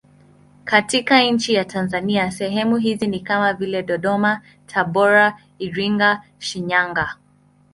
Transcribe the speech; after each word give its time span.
Katika 0.63 1.21
nchi 1.23 1.53
ya 1.53 1.65
Tanzania 1.65 2.31
sehemu 2.31 2.77
hizo 2.77 3.05
ni 3.05 3.19
kama 3.19 3.53
vile 3.53 3.83
Dodoma, 3.83 4.41
Tabora, 4.65 5.39
Iringa, 5.59 6.21
Shinyanga. 6.39 7.17